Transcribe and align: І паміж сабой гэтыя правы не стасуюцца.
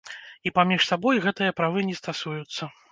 І 0.49 0.51
паміж 0.57 0.81
сабой 0.89 1.21
гэтыя 1.27 1.57
правы 1.61 1.87
не 1.91 1.99
стасуюцца. 2.03 2.77